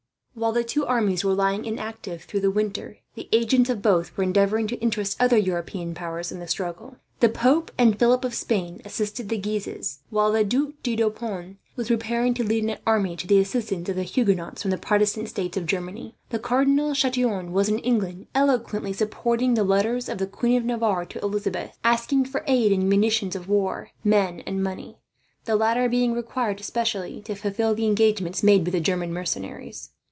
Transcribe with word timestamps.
While 0.33 0.53
the 0.53 0.63
two 0.63 0.85
armies 0.85 1.25
were 1.25 1.33
lying 1.33 1.65
inactive 1.65 2.23
through 2.23 2.39
the 2.39 2.49
winter, 2.49 2.99
the 3.15 3.27
agents 3.33 3.69
of 3.69 3.81
both 3.81 4.15
were 4.15 4.23
endeavouring 4.23 4.65
to 4.67 4.77
interest 4.79 5.17
other 5.21 5.35
European 5.37 5.93
powers 5.93 6.31
in 6.31 6.39
the 6.39 6.47
struggle. 6.47 6.95
The 7.19 7.27
pope 7.27 7.69
and 7.77 7.99
Philip 7.99 8.23
of 8.23 8.33
Spain 8.33 8.81
assisted 8.85 9.27
the 9.27 9.37
Guises; 9.37 9.99
while 10.09 10.31
the 10.31 10.45
Duc 10.45 10.75
de 10.83 10.95
Deux 10.95 11.09
Ponts 11.11 11.59
was 11.75 11.89
preparing 11.89 12.33
to 12.35 12.45
lead 12.45 12.63
an 12.63 12.77
army 12.87 13.17
to 13.17 13.27
the 13.27 13.39
assistance 13.39 13.89
of 13.89 13.97
the 13.97 14.03
Huguenots, 14.03 14.61
from 14.61 14.71
the 14.71 14.77
Protestant 14.77 15.27
states 15.27 15.57
of 15.57 15.65
Germany. 15.65 16.15
The 16.29 16.39
Cardinal 16.39 16.95
Chatillon 16.95 17.51
was 17.51 17.67
in 17.67 17.79
England, 17.79 18.27
eloquently 18.33 18.93
supporting 18.93 19.53
the 19.53 19.65
letters 19.65 20.07
of 20.07 20.17
the 20.17 20.27
Queen 20.27 20.57
of 20.57 20.63
Navarre 20.65 21.05
to 21.07 21.19
Elizabeth, 21.21 21.77
asking 21.83 22.23
for 22.25 22.45
aid 22.47 22.71
and 22.71 22.87
munitions 22.87 23.35
of 23.35 23.49
war, 23.49 23.89
men, 24.01 24.41
and 24.47 24.63
money 24.63 24.97
the 25.43 25.57
latter 25.57 25.89
being 25.89 26.13
required, 26.13 26.61
especially, 26.61 27.21
to 27.23 27.35
fulfil 27.35 27.75
the 27.75 27.85
engagements 27.85 28.41
made 28.41 28.63
with 28.63 28.71
the 28.73 28.79
German 28.79 29.11
mercenaries. 29.13 29.89